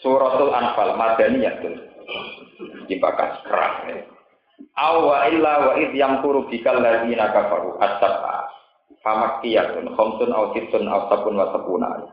[0.00, 1.76] Suratul Anfal Madaniyah tuh.
[2.88, 3.96] Dibakas keras ya.
[4.76, 8.48] Awa illa wa id yang kuru bikal ladzina kafaru as-sab'a.
[9.00, 12.12] Famakkiyatun khamsun aw sittun aw sabun wa.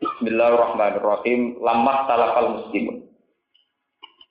[0.00, 1.60] Bismillahirrahmanirrahim.
[1.60, 3.04] Lammat talafal muslimun.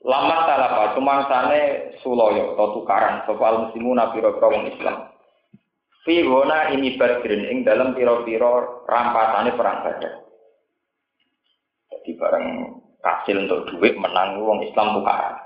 [0.03, 1.61] Lammat talafa sumangsane
[2.03, 4.97] suloyo atau tukaran sopal muslimun pira-pira wong Islam.
[6.03, 6.19] Fi
[6.75, 10.22] ini badrin ing dalam pira-pira rampasane perang Badar.
[12.03, 12.67] Jadi bareng
[12.99, 15.39] hasil untuk duit menang wong Islam tukaran.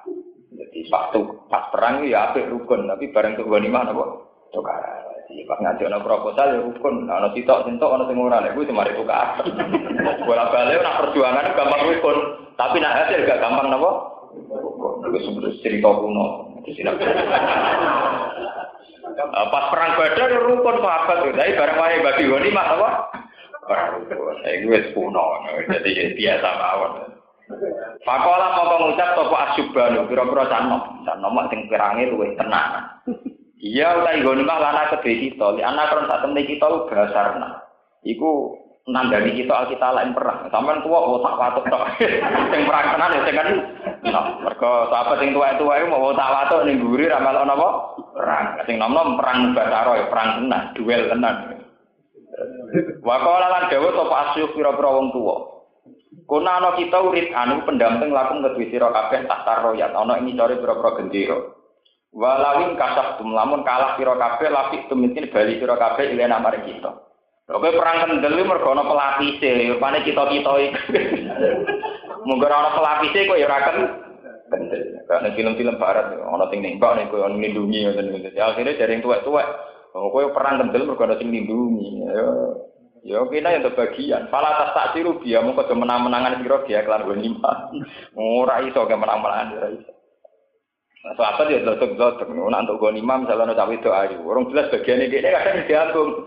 [0.58, 1.22] Jadi waktu
[1.54, 5.06] pas perang ya apik rukun, tapi bareng untuk ghanimah napa tukaran.
[5.30, 8.66] Jadi pas ngaji ana proposal ya rukun, ana sitok sintok ana sing ora nek kuwi
[8.66, 9.46] semari tukaran.
[10.26, 12.18] Bola balik nak perjuangan gampang rukun,
[12.58, 13.92] tapi nak hasil gak gampang napa?
[15.14, 16.58] Itu cerita kuno.
[19.54, 22.90] Pas perang Badar rukun sahabat, tapi bareng wae bagi ghanimah apa?
[23.68, 25.26] Saya gue kuno,
[25.68, 26.94] jadi biasa mawon.
[28.04, 32.88] Pakola mau mengucap toko asyubanu, kira-kira canom, canom sing pirangi luwih tenang.
[33.58, 37.64] Iya utai gue mah lana kedhe kita, li anak kan sak temne kita basarna.
[38.06, 38.54] Iku
[38.88, 40.48] nandani kita kita lain perang.
[40.48, 41.84] Sampeyan tua oh tak watuk tok.
[42.54, 43.50] Sing perang tenan ya sing kan.
[44.08, 47.76] Nah, mergo sahabat sing tuwa-tuwa iku mau tak watuk ning guri ra melok?
[48.16, 48.46] Perang.
[48.64, 51.36] Sing nom-nom perang basaro ya perang tenan, duel tenan.
[53.04, 55.58] Wa qala lan dawuh sapa asyuh pira-pira wong tuwa.
[56.28, 60.60] Kuna ana kita urit anu pendamping lakum kedue sira kabeh tahta royat ana ing core
[60.60, 61.38] pira-pira gendera.
[62.12, 66.92] Walawin kasah lamun kalah pira kabeh lapik tumitin bali pira kabeh ilena maring kita.
[67.48, 70.80] Oke perang kendel mergo ana pelapise, rupane kita-kita iki.
[72.28, 73.88] Mungkin ana pelapise kok ya ora kendel.
[75.08, 78.36] Karena film-film barat ana sing nembak nek koyo nglindungi ngoten.
[78.36, 79.48] Ya akhirnya dari yang tuwek-tuwek
[79.98, 82.06] Oh, kowe perang kendel mergo ana sing lindungi.
[82.06, 82.30] Ya,
[83.02, 84.30] ya kena yang kebagian.
[84.30, 87.74] Fala tas tak siru dia mau kok menang-menangan sira dia kelan lima.
[88.14, 89.92] Ora iso ke menang-menangan ora iso.
[91.02, 94.50] Nah, sahabat ya lotok lotok, nak untuk gue imam misalnya ada cawe itu ayu, orang
[94.52, 96.12] jelas bagian ini dia kadang diantung.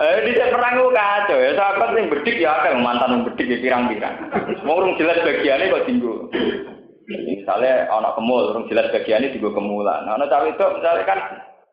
[0.00, 3.60] Eh di perang gue kacau ya, sahabat yang berdik ya kan mantan yang berdik ya
[3.60, 4.16] pirang-pirang.
[4.64, 6.24] Mau orang jelas bagiannya kok tinggal.
[7.04, 10.08] Misalnya anak kemul, orang jelas bagiannya juga kemulan.
[10.08, 11.20] Nah, anak cawe itu misalnya kan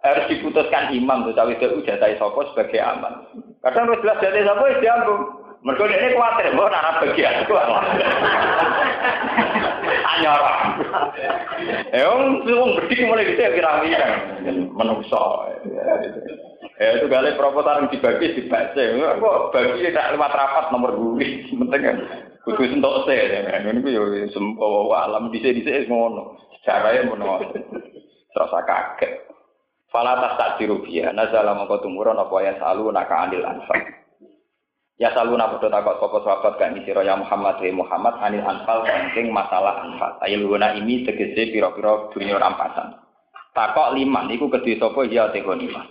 [0.06, 3.25] harus diputuskan imam tuh cawe itu jatai sopo sebagai aman.
[3.66, 5.22] Kadang harus jelas jatai sopo ya diambung.
[5.66, 7.53] Mereka ini khawatir, bahwa anak bagian itu
[10.07, 10.41] Anyor.
[11.91, 14.07] Om, om berdik mulai gitu ya kira-kira
[14.47, 15.50] menungso.
[16.78, 18.81] Ya itu kali proposal yang dibagi dibaca.
[19.18, 21.50] Kok bagi tidak lewat rapat nomor gue.
[21.50, 21.97] Penting kan.
[22.46, 23.18] Kudu sentok se.
[23.18, 26.38] Ini gue ya sempowa alam bisa-bisa ngono.
[26.62, 27.41] Caranya ngono.
[28.31, 29.37] Terasa kaget.
[29.88, 33.80] Fala tas tak dirubia, nazala mongko tumurun apa ya salu naka anil anfal.
[35.00, 38.84] Ya salu nak padha takok sapa sahabat kan sira ya Muhammad ya Muhammad anil anfal
[38.84, 40.20] saking masalah anfal.
[40.25, 43.00] Ayil guna ini tegese pira-pira dunia rampasan.
[43.56, 45.88] Takok liman iku kedhi sapa ya te lima.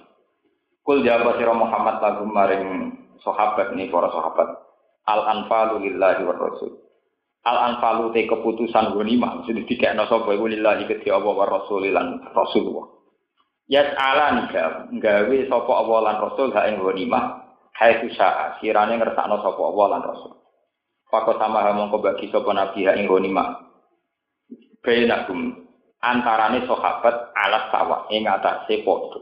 [0.84, 2.92] Kul jawab sira Muhammad lagu maring
[3.24, 4.60] sahabat ini para sahabat.
[5.08, 6.84] Al anfalu lillahi wa rasul.
[7.48, 10.84] Al anfalu te keputusan ghanimah sudah dikekno sapa iku lillahi
[11.14, 12.95] Allah wa rasulullah.
[13.66, 17.24] Yas ala nika gawe sapa Allah lan Rasul ha ing ghanimah
[17.74, 20.32] hai sa'a sirane ngersakno sapa Allah lan Rasul.
[21.10, 23.48] Fako sama ha mongko bagi sapa nabi ha ing ghanimah.
[24.86, 25.66] Bainakum
[25.98, 29.18] antarane sahabat alas sawa ing atase padha.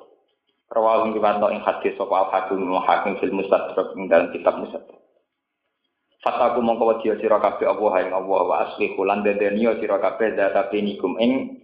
[0.69, 5.00] Rawal ngiwanto ing hadis sapa al-hakim hakim fil mustadrak ing dalam kitab mustadrak.
[6.21, 10.69] Fataku mongko wedi sira kabeh Allah ing Allah wa asli kulan dedeni sira kabeh data
[10.69, 11.63] penikum ing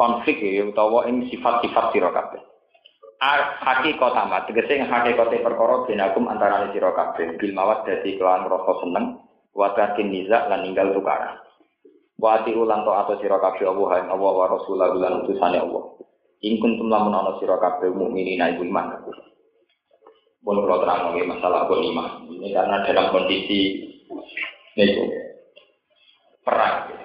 [0.00, 2.40] konflik ya utawa ing sifat-sifat sira kabeh.
[3.60, 8.80] Hakikat amat, tegese ing hakikate perkara binakum antarané sira kabeh bil mawad dadi kelawan rasa
[8.80, 9.20] seneng
[9.52, 11.36] wa tarkin niza lan ninggal tukaran.
[12.16, 15.84] Wa ati ulang to atau sira kabeh Allah Allah wa rasulahu lan utusane Allah.
[16.40, 19.04] Ing kuntum lamun ana sira kabeh mukminina iku iman.
[20.40, 22.24] Pun kalau terang masalah iman.
[22.24, 23.84] Ini karena dalam kondisi
[24.80, 24.96] ini
[26.40, 26.99] perang.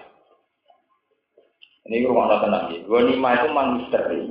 [1.85, 2.79] Ini rumah Allah tenang ya.
[2.89, 4.21] Ghanimah itu misteri.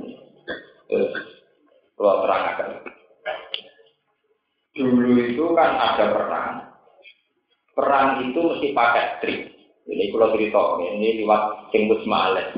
[0.91, 1.13] Terus,
[1.95, 2.69] kalau terangkan.
[4.75, 6.51] Dulu itu kan ada perang.
[7.75, 9.41] perang itu mesti pakai trik.
[9.87, 12.55] Ini kalau cerita, ini lewat Singgus Ma'aleh.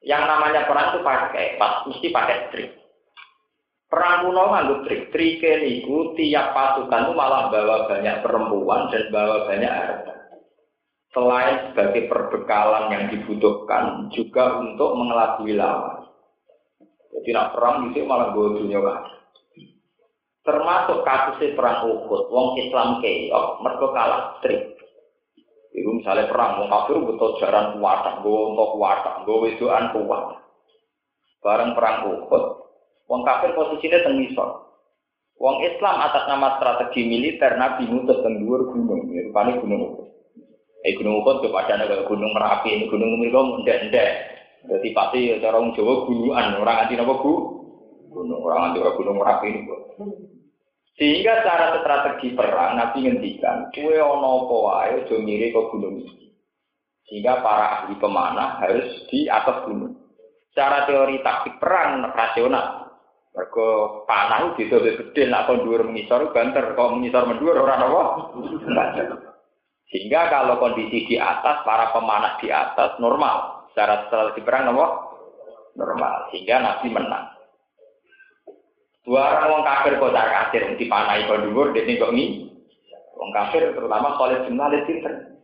[0.00, 2.70] Yang namanya perang itu pakai, pas, mesti pakai trik.
[3.88, 5.08] Perang kuno nganggo trik.
[5.08, 10.17] Triknya itu tiap pasukan itu malah bawa banyak perempuan dan bawa banyak harta.
[11.16, 16.04] Selain sebagai perbekalan yang dibutuhkan, juga untuk mengelabui lawan.
[17.08, 19.02] Jadi nak perang itu malah gue dunia kan.
[20.44, 24.76] Termasuk kasus perang Uhud, wong Islam keok, mereka kalah trik.
[25.72, 30.24] Itu misalnya perang, wong kafir betul jaran kuat, gue untuk kuat, gue wedoan kuat.
[31.40, 32.44] Bareng perang Uhud,
[33.08, 34.68] Wong kafir posisinya teng ngisor.
[35.40, 40.17] Wong Islam atas nama strategi militer Nabi ngutus teng dhuwur gunung, ya gunung Uhud.
[40.86, 44.10] Eh gunung Uhud kepada ada gunung Merapi, gunung mereka ndek-ndek.
[44.68, 47.32] Jadi pasti ya cara wong Jawa gunungan, orang anti napa bu?
[48.14, 49.62] Gunung orang anti gunung Merapi ini.
[50.98, 56.34] Sehingga cara strategi perang Nabi ngendikan, kue ono apa mirip ke gunung ini.
[57.06, 59.94] Sehingga para ahli pemanah harus di atas gunung.
[60.52, 62.88] Cara teori taktik perang rasional,
[63.30, 68.02] Mergo panah itu gede nak kon dhuwur mengisor banter, kok mengisor mendur ora apa?
[69.88, 73.68] Sehingga kalau kondisi di atas, para pemanah di atas normal.
[73.72, 74.86] Secara strategi perang apa?
[75.80, 76.28] Normal.
[76.28, 77.38] Sehingga Nabi menang.
[79.08, 82.44] Dua orang wong kafir kota kafir di panah kon dhuwur dene kok ngi.
[83.16, 85.40] Wong kafir terutama Khalid bin Walid pinter.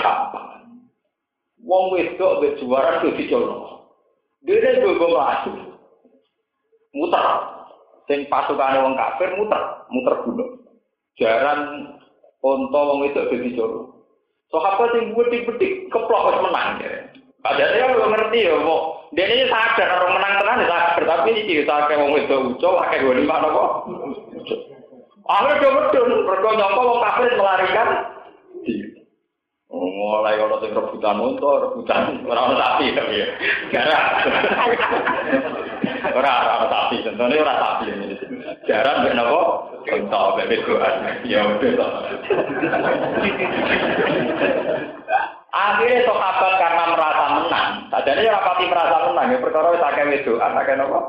[0.00, 0.80] Gampang.
[1.60, 3.84] Wong wedok wis juara tuh dicolong.
[4.48, 5.76] Dia gue masuk
[6.96, 7.26] muter.
[8.08, 10.52] Sing pasukane wong kafir muter, muter gunung.
[11.20, 11.60] Jaran
[12.40, 14.00] onto wong itu dadi joro.
[14.50, 16.90] Sahabat sing betik-betik keplok wis menang ya.
[17.40, 18.82] Padahal ya lo ngerti ya, kok.
[19.16, 21.02] Dia ini sadar orang menang tenang, sadar.
[21.08, 23.64] Tapi kita kayak wong itu ucol, kayak gue lima nopo.
[25.30, 27.88] Akhirnya dia medun, mereka nyongko wong kafir melarikan.
[29.70, 33.26] Oh, mulai ono sing rebutan unta, rebutan ora ono sapi tapi ya.
[33.70, 33.98] Gara.
[36.00, 38.16] Ora ora sapi, tentunya ora sapi ini.
[38.66, 39.42] Jaran ben napa?
[39.84, 40.94] Unta ben begoan.
[41.22, 41.86] Ya udah
[45.50, 50.56] Akhirnya sahabat karena merasa menang, tadinya ya rapati merasa menang, ya perkara wis akeh wedokan,
[50.56, 51.00] akeh napa?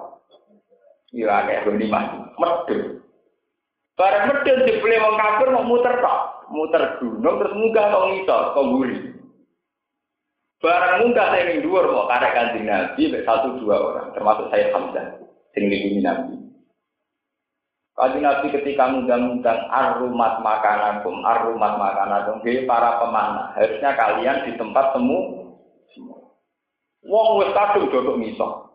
[1.14, 2.02] Ya akeh lima,
[2.42, 3.02] medun.
[4.02, 8.70] Barang medun dibeli wong kafir mau muter tok muter gunung terus munggah kok ngisor kok
[8.74, 8.98] guri.
[10.58, 14.74] Barang munggah saya ning dhuwur kok karek Kanjeng Nabi mek satu dua orang termasuk saya
[14.74, 15.22] Hamzah
[15.54, 16.34] sing lindungi Nabi.
[17.94, 24.98] Kanjeng Nabi ketika mundang-mundang arumat makanakum, arumat makanakum, jadi para pemanah, harusnya kalian di tempat
[24.98, 25.46] temu
[27.02, 28.71] Wong wis kadung dodok misok.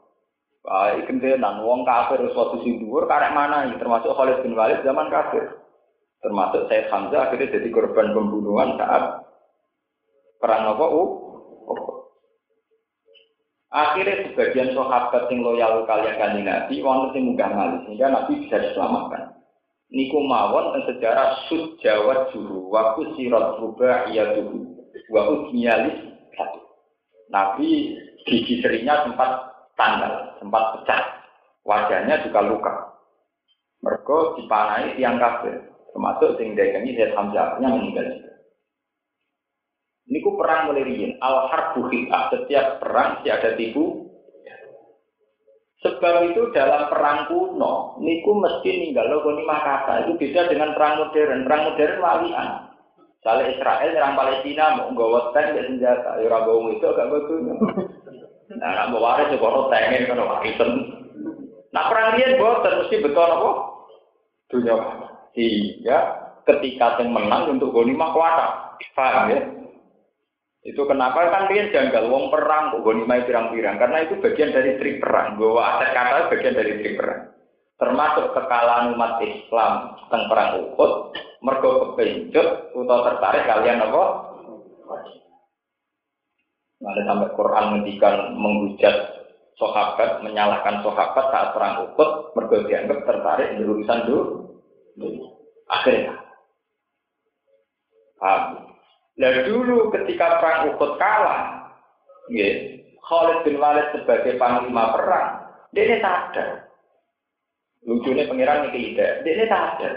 [0.67, 5.07] Baik kentenan wong kafir wis posisi dhuwur karek mana ini termasuk Khalid bin Walid zaman
[5.15, 5.63] kafir.
[6.27, 9.23] Termasuk Said Hamzah akhirnya jadi korban pembunuhan saat
[10.43, 11.03] perang Nova U.
[13.71, 18.57] Akhirnya sebagian sahabat yang loyal kalian kanji Nabi, wonten sing munggah malih sehingga Nabi bisa
[18.59, 19.37] diselamatkan.
[19.93, 24.83] Niku mawon dan sejarah sud Jawa juru waktu sirat rubah iya dulu
[25.15, 25.99] waktu nyalis
[26.35, 26.59] satu.
[27.31, 27.95] Nabi
[28.27, 29.47] gigi serinya sempat
[29.77, 31.03] tanggal, sempat pecah.
[31.67, 32.75] Wajahnya juga luka.
[33.83, 35.67] Mereka dipanai tiang kafir.
[35.91, 38.33] Termasuk sing dagangi Zaid Hamzah-nya meninggal juga.
[40.07, 41.19] Ini ku perang mulai.
[41.19, 41.91] Al harbu
[42.31, 44.07] Setiap perang si ada tipu.
[45.85, 50.07] Sebab itu dalam perang kuno, niku mesti ninggal lo lima kata.
[50.07, 51.45] Itu beda dengan perang modern.
[51.45, 52.49] Perang modern walian.
[53.21, 56.11] Misalnya Israel nyerang Palestina mau nggawa tank dan senjata.
[56.23, 57.41] Ya itu agak betul.
[58.47, 60.71] Nah, nak waris juga tank ini kan warisan.
[61.75, 63.51] Nah perang dia buatan mesti betul apa?
[64.47, 64.77] Dunia
[65.37, 65.99] sehingga
[66.47, 68.47] ketika yang menang untuk gonimah kuasa.
[68.97, 69.41] Paham ya?
[70.65, 75.03] Itu kenapa kan dia janggal wong perang kok gonimah pirang-pirang karena itu bagian dari trik
[75.03, 75.37] perang.
[75.37, 77.35] Bahwa aset kata bagian dari trik perang.
[77.77, 81.13] Termasuk kekalahan umat Islam tentang perang Uhud,
[81.45, 84.05] mergo kepencut atau tertarik kalian apa?
[86.77, 88.97] Ada sampai Quran menghentikan menghujat
[89.57, 94.25] sahabat, menyalahkan sahabat saat perang Uhud, mergo dianggap tertarik di urusan dulu
[95.67, 96.15] Akhirnya.
[98.17, 98.71] Paham?
[99.17, 101.73] Nah dulu ketika perang Uhud kalah,
[102.29, 102.49] ya,
[103.01, 105.29] Khalid bin Walid sebagai panglima perang,
[105.73, 106.69] dia ini sadar.
[107.87, 109.95] Lucunya pengiran ini tidak, dia ini sadar.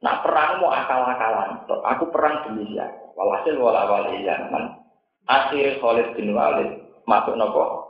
[0.00, 3.12] Nah perang mau akal-akalan, aku perang demi siapa?
[3.18, 4.79] Walhasil wala wali zaman.
[5.30, 7.86] Akhir Khalid bin Walid masuk nopo.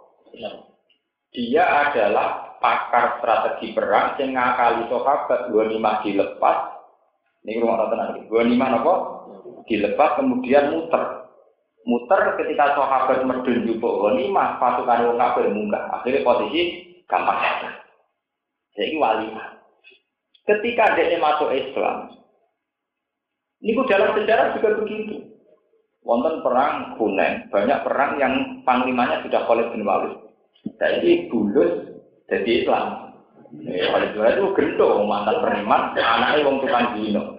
[1.33, 6.77] Dia adalah pakar strategi perang yang ngakali sahabat dua lima dilepas
[7.41, 8.29] Ini rumah tenang.
[8.29, 8.95] Gua lima apa?
[9.65, 11.25] Dilepas kemudian muter.
[11.89, 15.89] Muter ketika sahabat medun jupuk ghanimah, pasukan wong kafir munggah.
[15.89, 17.81] Akhirnya posisi gampang saja.
[18.77, 19.33] Jadi wali.
[20.45, 22.13] Ketika dia masuk Islam,
[23.65, 25.40] ini dalam sejarah juga begitu.
[26.01, 30.17] Wonten perang Hunain, banyak perang yang panglimanya sudah Khalid bin Walid.
[30.81, 31.93] Jadi bulus
[32.25, 33.13] jadi Islam.
[33.69, 37.37] Khalid bin Walid itu gendong mantan preman, anaknya wong tukang dino.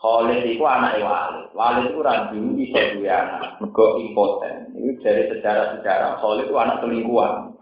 [0.00, 1.44] Khalid itu anaknya Walid.
[1.52, 3.60] Walid itu randu bisa dua anak,
[4.00, 4.54] impoten.
[4.72, 7.52] Ini dari sejarah-sejarah Khalid itu anak selingkuhan.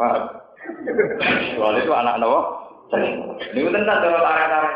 [1.59, 2.41] Khalid itu anak apa?
[2.95, 3.37] Selingkuhan.
[3.59, 4.75] Ini tentang cara tarik-tarik.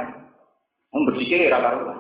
[0.90, 1.94] Membersihkan raka-raka.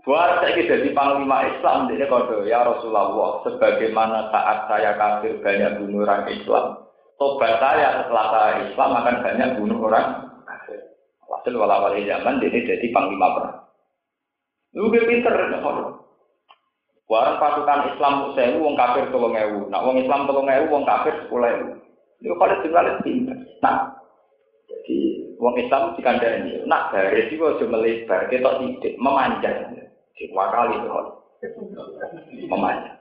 [0.00, 6.08] Buat saya jadi panglima Islam, jadi kode ya Rasulullah, sebagaimana saat saya kafir banyak bunuh
[6.08, 6.88] orang Islam,
[7.20, 10.80] tobat saya setelah saya Islam akan banyak bunuh orang kafir.
[11.28, 13.58] Hasil walau zaman ini jadi panglima perang.
[14.72, 15.34] Lu pinter,
[17.10, 21.10] Warang pasukan Islam saya wong kafir tolong ewu, nak wong Islam tolong ewu, wong kafir
[21.18, 21.74] sepuluh ewu.
[22.22, 23.34] Itu kalau tinggal pinter.
[23.58, 23.98] Nah,
[24.70, 24.98] jadi
[25.42, 29.89] wong Islam dikandani, nak garis itu aja melebar, kita tidak memanjang.
[30.20, 30.88] Dua kali itu.
[32.52, 33.00] Memanjang.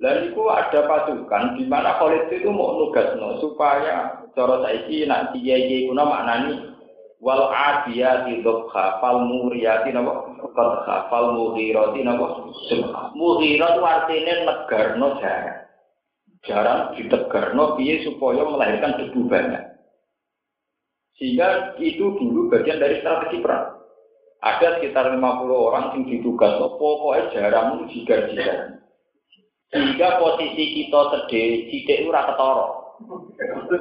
[0.00, 5.86] Lalu itu ada pasukan di mana Khalid itu mau nugasno supaya cara saiki nak kiai
[5.86, 6.74] kuna maknani
[7.20, 10.32] wal adiyati dhokha fal muriyati napa?
[10.56, 12.50] Qadha fal mughirati napa?
[13.14, 15.60] Mughiratu artine negarno jarang.
[16.42, 19.62] Jarang ditegarno piye supaya melahirkan debu banyak.
[21.14, 23.81] Sehingga itu dulu bagian dari strategi perang
[24.42, 25.22] ada sekitar 50
[25.54, 28.82] orang yang ditugas, pokoknya jarang jigar-jigar.
[29.70, 32.66] Sehingga posisi kita sedih, sidik itu rata ketara.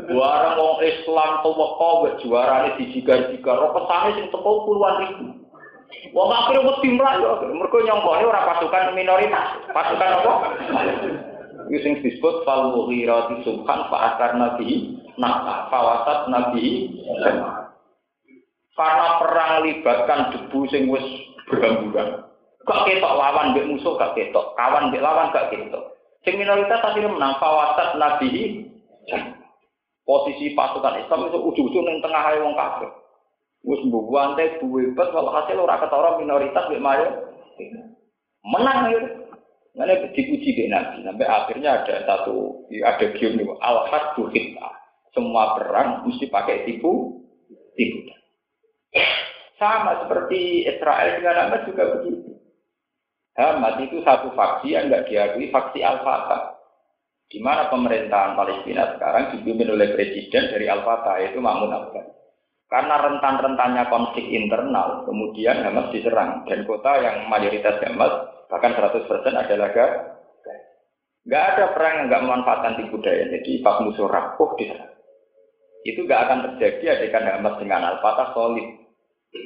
[0.08, 5.26] Barang wong Islam tuwa kowe juarane dijigar-jigar, ora pesane sing teko puluhan ribu.
[6.16, 7.28] Wong akhir mesti mlayu,
[7.58, 10.34] mergo nyongkone ora pasukan minoritas, pasukan apa?
[11.68, 16.90] Iku sing disebut fal mughirati subhan fa akar nabi, nah fawasat nabi.
[18.72, 21.04] Karena perang libatkan debu sing wis
[21.52, 22.24] berhamburan.
[22.62, 25.98] Gak ketok lawan mbek musuh gak ketok, kawan mbek lawan gak ketok.
[26.24, 28.64] Sing minoritas akhirnya menang fawasat nabi.
[30.02, 32.90] Posisi pasukan Islam itu ujung-ujung yang tengah ae wong kafir.
[33.62, 37.08] Wis mbuwante buwebet kalau hasil ora ketara minoritas mbek mayo.
[38.46, 39.02] Menang ya.
[39.72, 44.28] Mana dipuji di Nabi sampai akhirnya ada satu ada gium al hadbu
[45.16, 47.24] Semua perang mesti pakai tipu
[47.80, 48.21] tipu.
[49.62, 52.34] Sama seperti Israel dengan Hamas juga begitu.
[53.38, 56.60] Hamas itu satu faksi yang nggak diakui faksi Al-Fatah.
[57.32, 62.08] Di mana pemerintahan Palestina sekarang dipimpin oleh presiden dari Al-Fatah, yaitu Mahmud Abbas.
[62.68, 66.44] Karena rentan-rentannya konflik internal, kemudian Hamas diserang.
[66.44, 70.12] Dan kota yang mayoritas Hamas, bahkan 100% adalah Gaza.
[71.22, 73.30] Nggak ada perang yang nggak memanfaatkan tipu daya.
[73.30, 74.91] Jadi pas musuh rapuh diserang.
[75.82, 78.68] Itu nggak akan terjadi adegan Hamas dengan Al-Fatah solid.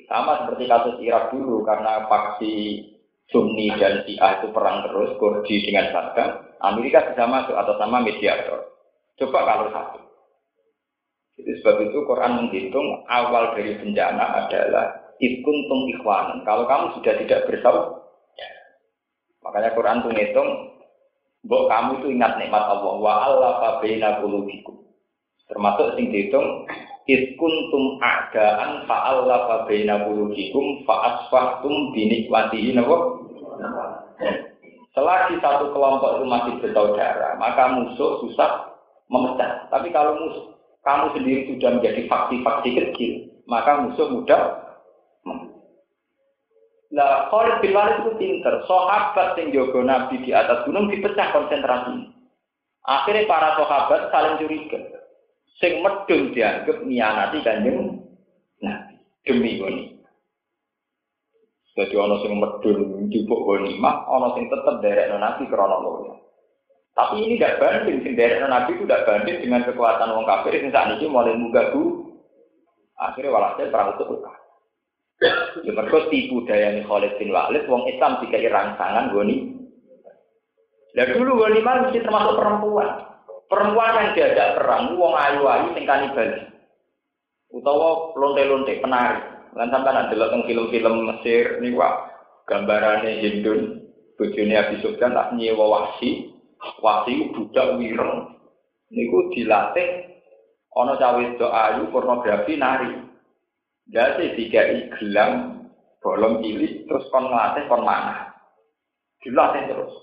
[0.10, 2.84] Sama seperti kasus Irak dulu karena faksi
[3.30, 8.70] Sunni dan Syiah itu perang terus, Kurdi dengan Saddam, Amerika bisa masuk atau sama mediator.
[9.18, 10.00] Coba kalau satu.
[11.36, 16.46] Jadi sebab itu Quran menghitung awal dari bencana adalah tung ikhwanan.
[16.46, 17.98] Kalau kamu sudah tidak bersaudara,
[18.38, 18.50] ya.
[19.44, 20.50] makanya Quran tuh ngitung,
[21.46, 24.18] Bok kamu itu ingat nikmat Allah wa Allah baina
[25.46, 26.66] Termasuk sing dihitung
[27.06, 32.74] Id kuntum a'daan fa'alla fa baina qulubikum fa asfahtum bi nikmatihi
[34.98, 38.74] Selagi satu kelompok itu masih bersaudara, maka musuh susah
[39.12, 39.70] memecah.
[39.70, 43.14] Tapi kalau musuh kamu sendiri sudah menjadi faksi-faksi kecil,
[43.46, 44.66] maka musuh mudah
[46.96, 48.64] Nah, Khalid bin Walid itu pinter.
[48.72, 52.08] Sahabat yang jaga Nabi di atas gunung dipecah konsentrasi.
[52.88, 54.80] Akhirnya para sahabat saling curiga
[55.60, 58.04] sing medun dianggap nianati kanjeng
[58.64, 58.78] nah
[59.24, 59.96] demi ini.
[61.76, 63.44] Jadi ono sing medun dibuk
[63.80, 66.24] mah, ono sing tetep derek nabi krono.
[66.96, 70.72] Tapi ini tidak banding, sing derek nabi itu tidak banding dengan kekuatan wong kafir sing
[70.72, 72.16] saat ini mulai mugabu.
[72.96, 74.34] Akhirnya walhasil perang itu buka.
[75.64, 79.52] Ya mereka tipu daya nih Khalid bin Walid, wong Islam jika rangsangan goni.
[80.96, 83.15] Dan dulu goni mah mesti termasuk perempuan.
[83.46, 86.30] Perempuan yang diajak perang, wong ayu-ayu sing kanibal.
[87.54, 89.22] Utawa lonte-lonte penari.
[89.56, 91.80] Lan sampean delok teng film-film Mesir niku
[92.44, 93.88] gambarane Hindun,
[94.20, 96.36] bojone Abi Sufyan tak nyewa wasi.
[96.84, 98.36] Wasi budak wireng.
[98.92, 100.12] Niku dilatih
[100.76, 102.92] ana cawe ayu pornografi nari.
[103.86, 104.66] Jadi tiga
[104.98, 105.62] gelang
[106.02, 107.86] bolong cilik terus kon ngelatih kon.
[109.24, 109.94] Dilatih terus.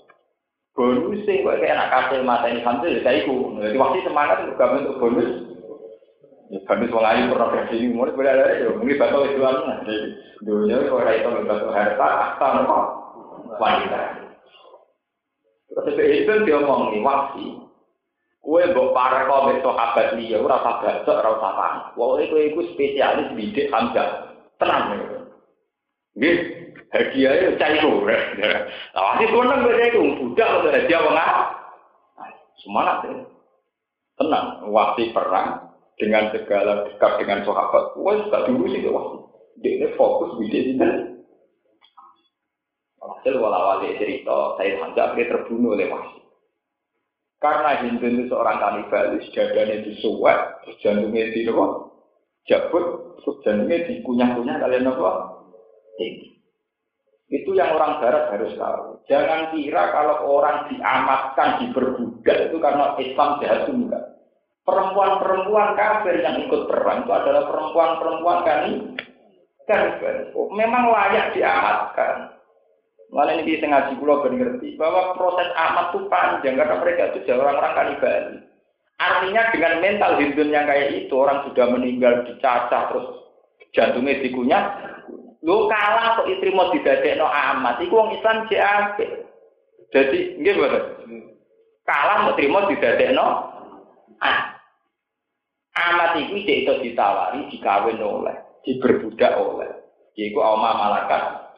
[0.73, 3.61] Bonus sih kok kayak anak kasih mata ini sampai ya ikut.
[3.61, 5.29] Jadi waktu semangat untuk gawe untuk bonus.
[6.49, 9.61] Ya bonus wong ayu progresi ini mulai boleh ada ya mungkin bakal itu anu.
[10.41, 12.77] Dunia ora itu bakal harta akta nopo
[13.61, 14.01] wanita.
[15.69, 17.47] Terus itu dia ngomong nih waksi.
[18.43, 21.77] Kue mbok para kau besok sahabat liya, ora usah baca, ora usah paham.
[21.95, 24.35] Kowe iku spesialis bidik hamzah.
[24.59, 24.99] Tenang
[26.19, 26.62] ya.
[26.93, 28.05] Hadiah itu cairo.
[28.05, 28.21] Lah
[29.17, 31.17] masih seneng kowe iku budak kok hadiah wong
[32.61, 33.13] Semangat ya.
[34.13, 37.97] Tenang, waktu perang dengan segala dekat dengan sahabat.
[37.97, 39.17] Wes gak diurusi waktu.
[39.65, 40.87] Dia fokus bidik itu.
[43.03, 46.23] Hasil wala-wali cerita, saya Hamzah terbunuh oleh wahsi.
[47.43, 51.43] Karena Hindu itu seorang kanibalis, dadanya disuwek, terus jantungnya di?
[52.47, 55.11] Jabut, jantungnya dikunyah-kunyah kalian apa?
[57.31, 58.99] Itu yang orang barat harus tahu.
[59.07, 64.03] Jangan kira kalau orang diamatkan, diperbudak itu karena Islam jahat enggak.
[64.63, 68.59] Perempuan-perempuan kafir yang ikut perang itu adalah perempuan-perempuan kan
[69.67, 69.81] kan
[70.55, 72.31] memang layak diamatkan.
[73.13, 77.75] Malah ini bisa ngaji pulau ngerti bahwa proses amat itu panjang karena mereka itu orang-orang
[77.77, 78.23] kanibal.
[78.97, 83.07] Artinya dengan mental Hindu yang kayak itu orang sudah meninggal dicacah terus
[83.77, 84.63] jantungnya dikunyah.
[85.43, 88.97] Lu kalah kok istri mau no amat, itu orang Islam JAP.
[89.91, 90.79] Jadi gimana?
[91.83, 92.63] Kalah mau terima
[93.11, 93.27] no
[94.23, 94.39] ah.
[95.73, 99.73] Amat itu itu ditawari, dikawin oleh, diberbudak oleh.
[100.13, 101.49] Yaitu Oma Malakat.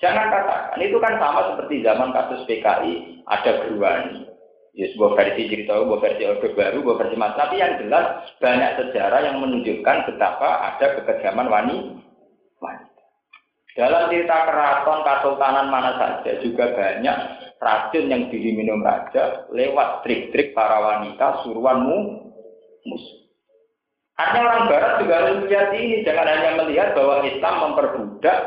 [0.00, 4.26] Jangan katakan, itu kan sama seperti zaman kasus PKI, ada Gruani.
[4.72, 7.36] Ya, sebuah versi cerita, sebuah versi orde baru, sebuah versi mas.
[7.36, 12.11] Tapi yang jelas banyak sejarah yang menunjukkan betapa ada kekejaman wanita.
[13.72, 17.16] Dalam cerita keraton kesultanan mana saja juga banyak
[17.56, 21.98] racun yang diminum raja lewat trik-trik para wanita suruhanmu
[22.84, 23.18] musuh.
[24.20, 28.38] Artinya orang Barat juga harus melihat ini, jangan hanya melihat bahwa Islam memperbudak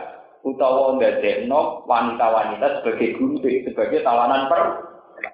[0.46, 4.62] utawa ndadekno wanita-wanita sebagai guru sebagai tawanan per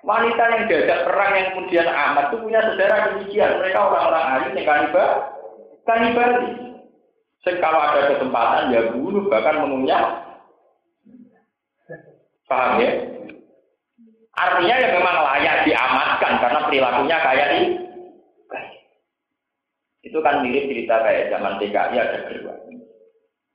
[0.07, 4.67] wanita yang diajak perang yang kemudian amat itu punya saudara demikian mereka orang-orang alim yang
[4.71, 5.09] kanibal
[5.83, 6.31] kanibal
[7.41, 10.01] kalau ada kesempatan ya bunuh bahkan mengunyah
[12.45, 12.91] paham ya
[14.37, 17.63] artinya ya memang layak diamatkan karena perilakunya kayak ini
[20.01, 22.53] itu kan mirip cerita kayak zaman TKI ada kedua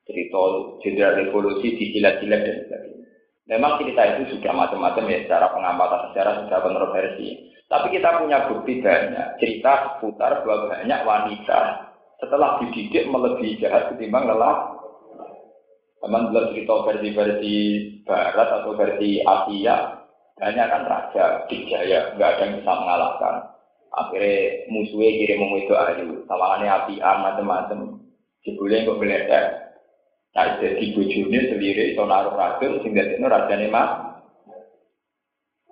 [0.06, 0.42] cerita
[0.86, 3.06] jenderal revolusi di jilat-jilat dan sebagainya.
[3.46, 7.28] Memang cerita itu sudah macam-macam ya secara pengamatan sejarah sudah kontroversi.
[7.66, 11.85] Tapi kita punya bukti banyak cerita seputar bahwa banyak wanita
[12.22, 14.76] setelah dididik melebihi jahat ketimbang lelah.
[16.00, 17.54] Teman belum cerita versi-versi
[18.06, 20.06] Barat atau versi Asia,
[20.38, 23.34] banyak kan raja dijaya, nggak ada yang bisa mengalahkan.
[23.96, 27.98] Akhirnya musuhnya kirim itu ayu, tawangannya api macam-macam.
[28.44, 29.66] Jebulnya kok meledak,
[30.36, 33.90] Nah, jadi bujurnya sendiri, itu naruh racun, sehingga itu rajanya mah.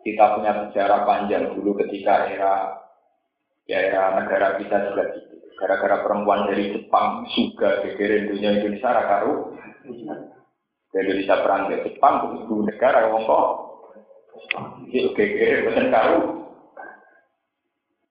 [0.01, 2.81] Kita punya sejarah panjang dulu ketika era
[3.69, 5.34] ya era negara kita juga gitu.
[5.65, 9.57] Gara-gara perempuan dari Jepang, juga gegerin dunia Indonesia rakaru.
[10.93, 13.49] Indonesia perang ke Jepang, ibu negara wong kok.
[14.93, 16.19] Itu gegerin bukan karu.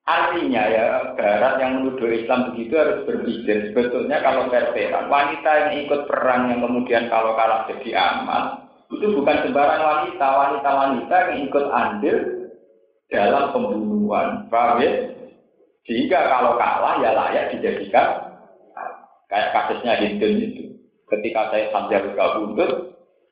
[0.04, 6.12] Artinya ya Barat yang menuduh Islam begitu harus berpikir sebetulnya kalau veteran wanita yang ikut
[6.12, 12.18] perang yang kemudian kalau kalah jadi aman itu bukan sembarang wanita wanita-wanita yang ikut andil
[13.08, 14.92] dalam pembunuhan paham ya?
[15.84, 18.34] Sehingga kalau kalah ya layak dijadikan
[19.28, 20.63] kayak kasusnya Hindu itu.
[21.12, 22.72] Ketika saya sambil kabundut,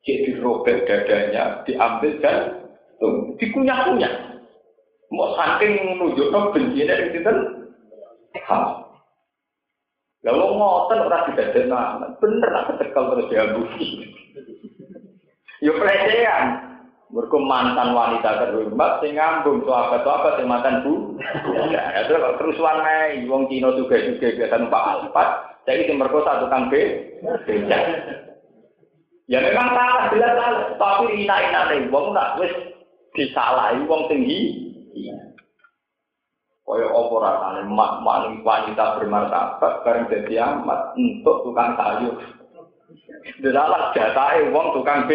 [0.03, 2.37] jadi dirobek dadanya, diambil dan
[3.39, 4.13] dikunyah-kunyah.
[5.11, 7.37] Mau saking nunjukno benci dari sinten?
[8.47, 8.57] Ha.
[10.21, 11.75] Lah wong ngoten ora didadekno
[12.21, 13.87] bener lah terus diambusi.
[15.65, 16.70] Yo pelecehan.
[17.11, 21.19] Mergo mantan wanita terhormat sing ngambung sahabat-sahabat sing mantan bu.
[21.67, 25.29] Ya, itu kerusuhan naik, wong Cina juga juga biasa numpak alpat,
[25.67, 26.73] jadi sing merkosa tukang B.
[29.27, 30.63] Ya memang salah, jelas salah.
[30.79, 32.51] Tapi ina-ina nih, wong nak wis
[33.15, 35.15] disalahi wong tinggi, Iya.
[36.61, 42.15] Kaya apa rasanya mak mak wanita bermartabat bareng jadi amat untuk tukang sayur.
[43.43, 45.11] Delalah jatahe wong tukang B.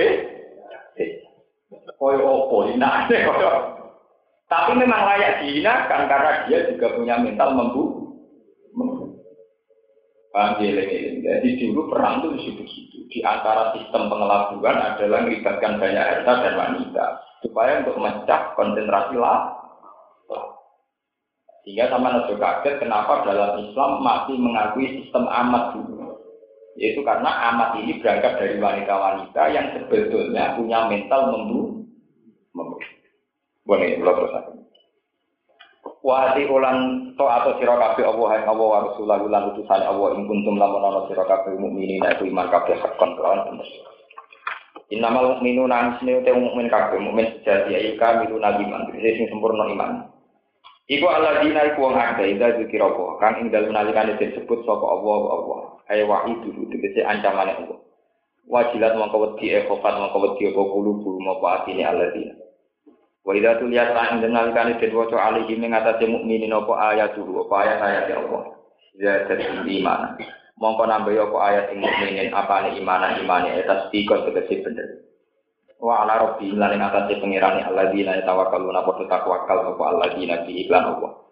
[1.87, 3.53] Apa inane kaya.
[4.47, 7.85] Tapi memang layak dihinakan karena dia juga punya mental membu.
[10.37, 10.85] Paham ya,
[11.25, 12.97] Jadi dulu perang itu begitu.
[13.09, 17.07] Di antara sistem pengelabuan adalah melibatkan banyak harta dan wanita.
[17.41, 19.57] Supaya untuk memecah konsentrasi lah.
[21.65, 26.15] Sehingga sama Nabi kaget kenapa dalam Islam masih mengakui sistem amat dulu.
[26.77, 31.76] Yaitu karena amat ini berangkat dari wanita-wanita yang sebetulnya punya mental membunuh.
[33.67, 34.35] Boleh, belum terus
[36.07, 40.31] Wahati ulan to atau sira kabeh Allah hai Allah wa Rasulullah lan utusan Allah ing
[40.31, 43.59] kuntum lamun ana sira kabeh mukminin iku iman kabeh hakon kelawan.
[44.95, 49.67] Innamal mu'minuna ansine te mukmin kabeh mukmin sejati ayu kami tu nabi man sing sempurna
[49.67, 50.07] iman.
[50.87, 55.19] Iku alladzina iku wong akeh ida zikir apa kang ing dalem nalikane disebut sapa Allah
[55.27, 55.61] Allah.
[55.91, 57.79] Ayo wahidu tegese ancamane Allah.
[58.47, 62.46] Wajilat mongko wedi e khofat mongko wedi apa kulo mongko atine alladzina.
[63.27, 67.43] Wa idza tuliyat lan dengan kali den waca alihi ing atase mukminin apa ayat dulu
[67.51, 68.43] apa ayat ayat ya Allah.
[69.03, 70.15] Ya jadi iman.
[70.63, 75.11] Mongko nambah apa ayat ing mukminin apa ne imanan imane eta tikon tegese bener.
[75.83, 80.87] Wa ala rabbi lan ing atase pengirane alladzina tawakkaluna padha takwakal apa alladzina bi iklan
[80.87, 81.27] Allah.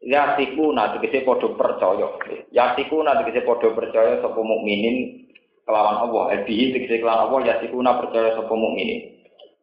[0.00, 2.08] Ya sikuna tegese padha percaya.
[2.56, 5.28] Ya sikuna tegese padha percaya sapa mukminin
[5.68, 6.40] kelawan Allah.
[6.40, 9.13] Ebi tegese kelawan Allah ya sikuna percaya sapa mukminin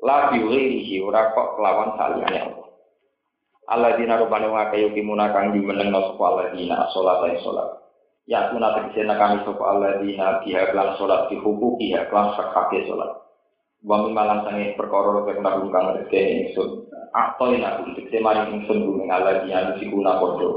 [0.02, 2.62] la biwirihi ora kok kelawan saliyane
[3.72, 3.96] Allah.
[3.96, 7.70] Dina rupane wa kayu kimuna kang dimeneng no sapa Allah dina salat ae salat.
[8.28, 12.84] Ya kuna tegese kami sapa Allah dina biha lan salat di hukuki ya lan sakake
[12.90, 13.16] salat.
[13.86, 16.90] Wa malam sange perkara kang kang kang rezeki ingsun.
[17.16, 20.50] Atau ina tegese mari ingsun gumen Allah dina sikuna padha.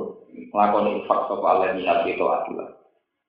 [0.50, 2.68] Nglakoni infak sapa Allah dina itu atilah.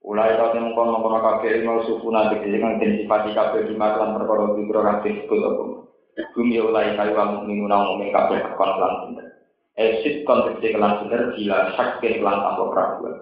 [0.06, 4.17] Ulai kau temu kono kono kakek mau suku nanti kang den sifati kabeh di maklan
[4.17, 5.86] perkara biro kang disebut apa.
[6.15, 9.28] Bumi ulai kayu wa mukminu nang mukmin kabeh kon lan bener.
[9.75, 13.15] Esit kon tegese kelan bener gila sakit kelan tanpa keraguan.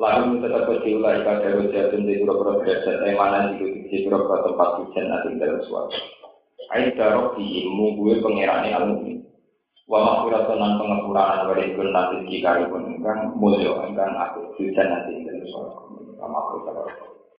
[0.00, 5.04] Lalu tetap berdiri ulai kayu jatun di pura-pura derajat emanan di di pura-pura tempat hujan
[5.12, 6.00] nanti dalam suatu.
[6.72, 9.20] Ain darok di ilmu gue pengirani al mukmin.
[9.84, 15.28] Wa makhurat tenan pengepuranan wali gun nanti jika pun engkang mulio engkang aku hujan nanti
[15.28, 15.92] dalam suatu.
[16.16, 16.56] Sama aku